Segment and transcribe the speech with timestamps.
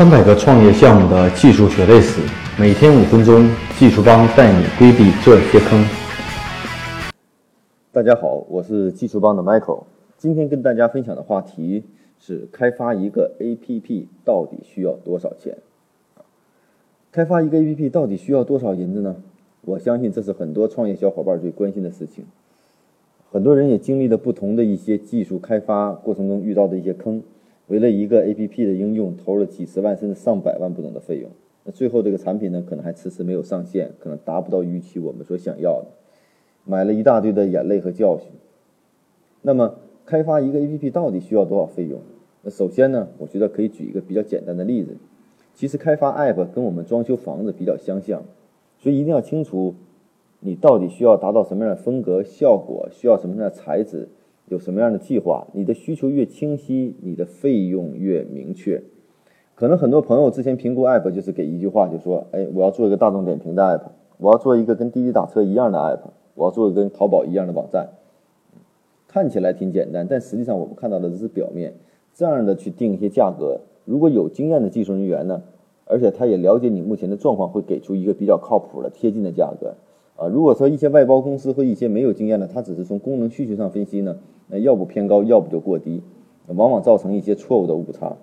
[0.00, 2.22] 三百个创业项目的技术血泪史，
[2.58, 3.46] 每天五分钟，
[3.78, 5.78] 技术帮带你规避这些坑。
[7.92, 9.82] 大家好，我是技术帮的 Michael，
[10.16, 11.84] 今天跟大家分享的话题
[12.18, 15.58] 是开发一个 APP 到底需要多少钱？
[17.12, 19.16] 开发一个 APP 到底需要多少银子呢？
[19.66, 22.24] 我相信这是很多创业小伙伴最关心的事情。
[23.30, 27.22] 很多人也经历了不同的一些技术开发过程中遇到的一些坑。
[27.70, 31.30] 为了一个 A P P 的应用，投了几十万甚至上百万不等的费用，
[31.62, 35.86] 那最后这个产品呢，可能还迟迟没有上线，可能达不到预期我们所想要的，
[36.64, 38.26] 买了一大堆的眼泪和教训。
[39.42, 42.00] 那么，开发一个 A P P 到底需要多少费用？
[42.42, 44.96] 那首先呢，我觉得可以举一个比较简单的例子。
[45.54, 48.24] 其实开发 App 跟我们装修房子比较相像，
[48.78, 49.76] 所以一定要清楚
[50.40, 54.08] 你到底需要达到什么样的风格、效果，需要什么样的材质。
[54.50, 55.46] 有什么样的计划？
[55.52, 58.82] 你的需求越清晰，你的费用越明确。
[59.54, 66.00] 可能很多朋友之前评估 app 就是给一句话，就说：“哎，我要做一个大众点评的 app，我要做一个跟滴滴打车一样的 app，
[66.34, 67.90] 我要做一个跟淘宝一样的网站。”
[69.06, 71.74] 看起来挺简单，但实际上我们看到的只是表面。
[72.12, 75.44] 这样的去定一些价格，如果有经验的技术人员呢，
[75.84, 79.74] 而且他也了解你目前的状况，会给出一个比较靠谱的、贴近的价格。
[80.20, 84.18] 啊，如果说一些外包公司和一些没有经验的，他只是从功能需求上分析呢？
[84.48, 86.02] 那要不偏高，要不就过低，
[86.48, 88.18] 往往造成一些错误的误差。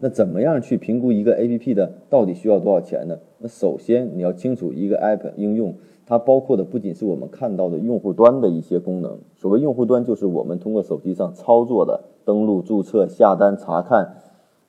[0.00, 3.20] 那怎么样去评估一个 A P P 的到底需要多少钱呢？
[3.38, 9.18] 那首先你要清楚一个 App 应用，它包括的不仅是我们看到的用户端的一些功能。
[9.36, 14.16] 所谓用户端，就是我们通过手机上操作的登录、注册、下单、查看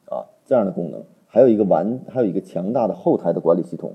[0.05, 3.93] 啊这样的功能，还有一个完，还有一个强大的后台的管理系统。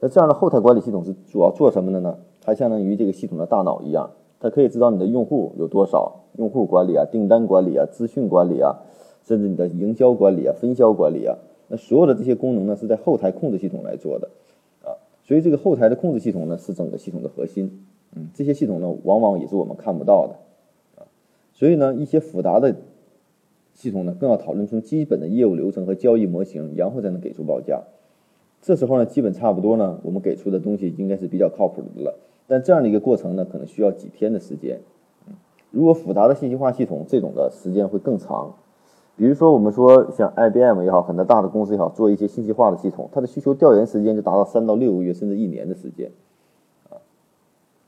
[0.00, 2.18] 那这样的后台管理系统是主要做什么的呢？
[2.40, 4.10] 它相当于这个系统的大脑一样。
[4.38, 8.82] 它可以知道你的用户有多少，用户管理啊，订单管理啊，资讯管理啊，
[9.24, 11.38] 甚至你的营销管理啊，分销管理啊，
[11.68, 14.28] 那所有的这些功能呢，是在后台控制系统来做的，
[14.84, 14.92] 啊，
[15.24, 17.82] 所以这个后台的控制系统呢，是整个系统的核心，
[18.14, 21.08] 嗯，这些系统呢，往往也是我们看不到的，啊，
[21.54, 22.76] 所以呢，一些复杂的
[23.72, 27.82] 系统呢，更要讨论出基本的业务流程和交易模型，然后才能给出报价，
[28.66, 32.18] 这时候呢，基本差不多呢，我们给出的东西应该是比较靠谱的了。
[32.48, 34.80] 但这样的一个过程呢，可能需要几天的时间。
[35.70, 38.56] 如果复杂的信息化系统，这种的时间会更长。
[39.16, 46.10] 比如说，我们说像 IBM 也好，很多大的公司也好，做一些信息化的系统，它的需求调研时间就达到三到六个月，甚至一年的时间。
[46.90, 46.98] 啊，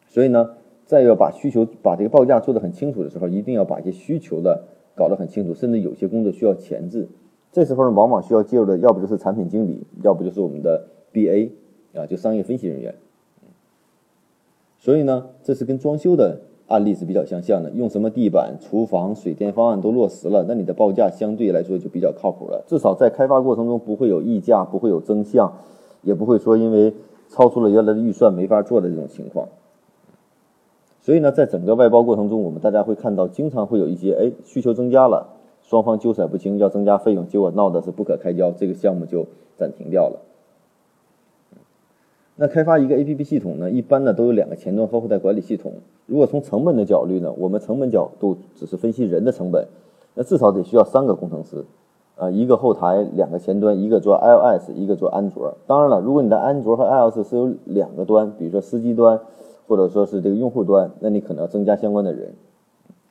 [0.06, 0.50] 所以呢，
[0.84, 4.62] 在要把需求、把这个报价做得很清楚的时候，一定要把一些需求的
[4.94, 7.08] 搞得很清楚，甚至有些工作需要前置。
[7.52, 11.50] 这时候呢，往往需要介入的，要不就是产品经理，要不就是我们的 BA
[11.94, 12.94] 啊，就商业分析人员。
[14.78, 17.70] 所以呢，这是跟装修的案例是比较相像的。
[17.70, 22.62] 用什么地板、厨房、水电方案都落实了，那你的报价相对来说就比较靠谱了。
[22.66, 25.52] 至少在开发过程中不会有溢价，不会有增项，
[26.02, 26.94] 也不会说因为
[27.28, 29.48] 超出了原来的预算没法做的这种情况。
[31.00, 35.26] 所以呢，在整个外包过程中，我们大家会看到，经常会有一些哎需求增加了，
[35.68, 40.20] 双方纠缠不清，要增加费用，结果闹的是不可开交，这个项目就暂停掉了。
[42.36, 45.72] 那开发一个 A P P 系统呢，一般呢都有两个前端和后台管理系统。
[46.06, 49.66] 如果从成本的角度呢，我们成本角度只是分析人的成本，
[50.14, 51.66] 那至少得需要三个工程师，
[52.16, 55.58] 啊，一个后台，两个前端，一个做 I O S，一个做安卓。
[55.66, 59.20] 当然了，如果你的安卓和 I O S 是有两个端，比如说司机端，
[59.66, 62.32] 或者说是这个用户端，那你可能要增加相关的人。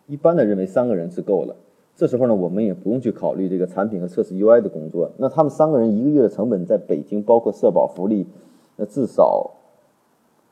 [0.08, 1.56] 一般的认为三个人是够了。
[1.98, 5.10] 这时候呢，我们也不用去考虑这个产品和测试 U I 的工作。
[5.18, 8.28] 那他们三个人一个月的成本，在北京包括社保福利。
[8.76, 9.56] 那至少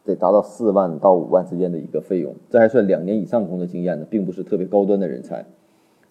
[0.03, 5.45] 得达到四万到五万之间的一个费用，这还算两年以上工作经验的，并不是特别高端的人才。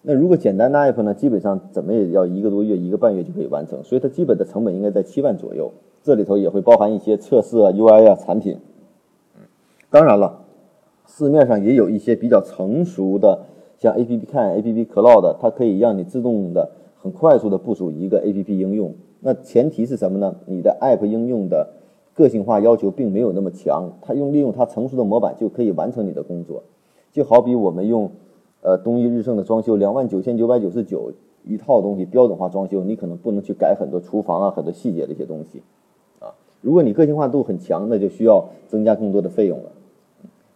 [0.03, 5.73] 那如果简单的 app 呢，基本上怎么也要一个多月、一个半月就可以完成，所以它基本的成本应该在七万左右。
[6.01, 8.59] 这里头也会包含一些测试啊、UI 啊、产品。
[9.89, 10.45] 当然了，
[11.05, 13.39] 市面上也有一些比较成熟的，
[13.77, 16.71] 像 APP 看、APP Cloud，它可以让你自动的、
[17.01, 18.93] 很快速的部署一个 APP 应用。
[19.19, 20.35] 那前提是什么呢？
[20.45, 21.69] 你的 app 应用的
[22.13, 26.63] 个性化要求并没有那么强，它用利用它成熟的模板就可以完成你的工作，
[27.11, 28.11] 就好比我们用，
[28.61, 31.11] 呃，东一日盛的装修两万九千九百九十九
[31.43, 35.61] 一套东西标准化装修，你可能不能去改很多厨房啊很多细节的一些东西，
[36.19, 39.71] 啊，如果你个性化度很强，那就需要增加更多的费用了。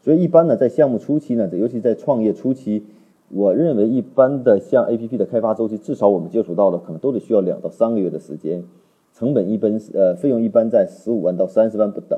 [0.02, 2.84] 所以一般呢，在项目初期呢，尤其在创业初期，
[3.30, 8.64] 我认为一般的像 A P P 的开发周期，至少我们接触到的可能都得需要两到三个月的时间。
[9.12, 12.18] 成本一般呃费用一般在十五万到三十万不等，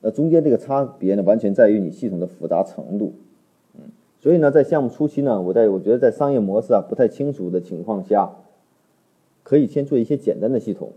[0.00, 3.12] 那中间这个差别呢，完全在于你系统的复杂程度，
[3.74, 3.82] 嗯，
[4.18, 8.32] 所以呢，在项目初期呢，我在我觉得在商业模式啊不太清楚的情况下，
[9.42, 10.92] 可以先做一些简单的系统，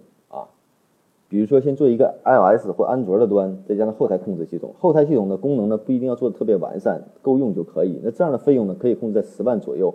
[1.30, 4.74] 比如说先做一个 iOS 或安卓的端，再加上后台控制系统。
[4.80, 8.00] 后台系统的功能呢不一定要做的特别完善，够用就可以。
[8.04, 9.94] 那这样的费用呢可以控制在十万左右，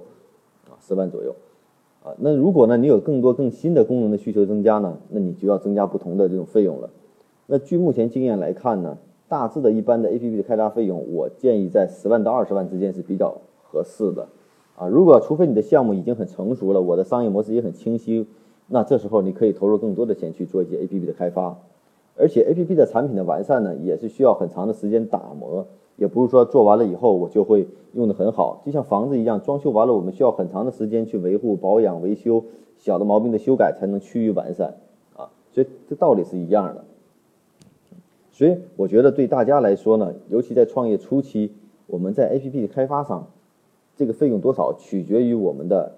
[0.71, 1.35] 啊，十万左右，
[2.05, 6.89] 啊，那如果呢你有更多更新的功能的需求增加呢，那你就要增加不同的这种费用了。
[7.47, 8.97] 那据目前经验来看呢，
[9.29, 14.29] 大致的一般的 APP 的开发费用，我建议在十万到二十万之间是比较合适的。
[14.77, 18.27] 啊，如果除非你的项目已经很成熟了，我的商业模式也很清晰，
[18.67, 21.57] 那这时候你可以投入更多的钱去做一些 A P P 的开发，
[22.17, 25.67] 而且 A P P 的产品的完善呢，也是需要很长的时间打磨，
[25.97, 32.45] 也不是说做完了以后我就会用的很好，就像房子一样，装修完了我们需要很长的时间去维护、保养、维修，
[32.79, 34.75] 小的毛病的修改才能趋于完善
[35.17, 36.85] 啊，所以这道理是一样的。
[38.33, 41.53] 所以我觉得对大家来说呢，尤其在创业初期，
[41.87, 43.27] 我们在 A P P 的开发上。
[43.97, 45.93] 这个费用多少取决于我们的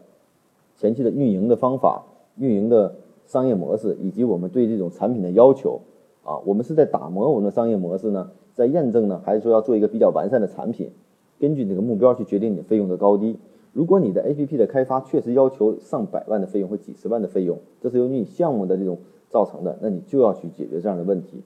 [0.76, 2.02] 前期的运营的方法、
[2.38, 2.94] 运营的
[3.26, 5.80] 商业模式，以及我们对这种产品的要求。
[6.24, 10.90] 啊，我们是在打磨我们的商业模式呢，在验证呢，还是说要做一个比较完善的产品？
[11.38, 13.38] 根据这个目标去决定你费用的高低。
[13.72, 18.98] 如果你的 APP 的开发确实要求上百万的费用或几十万的费用，这是由于你项目的这种
[19.28, 21.42] 造成的，那你就要去解决这样的问题。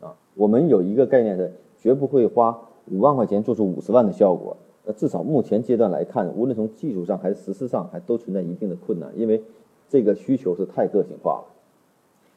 [0.00, 2.58] 啊，我们有一个概念是，绝不会花
[2.90, 4.56] 五万块钱做出五十万的效果。
[4.84, 9.40] 那至少目前阶段来看，无论从技术上还是实施上，还都存在一定的困难，因为
[9.88, 11.44] 这个需求是太个性化了。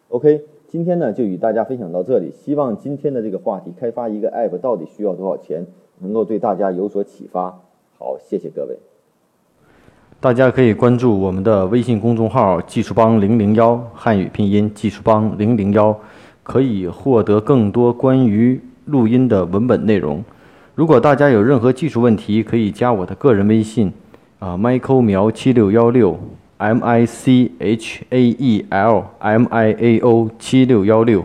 [0.09, 5.65] OK，今天呢就与大家分享到这里，希望今天的这个话题，开发一个 App 到底需要多少钱，
[5.99, 7.59] 能够对大家有所启发。
[7.97, 8.77] 好，谢谢各位。
[10.19, 15.95] 大家可以关注我们的微信公众号“技术帮零零幺”，汉语拼音“技术帮零零幺”，
[16.41, 20.23] 可以获得更多关于录音的文本内容。
[20.73, 23.93] 如果大家有任何技术问题，可以加我的个人微信，
[24.39, 26.17] 啊，Michael 苗七六幺六
[26.58, 31.24] ，M I C H A E L M I A O 七六幺六。